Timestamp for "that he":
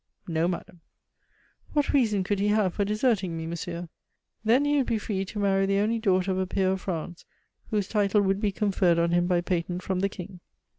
4.43-4.77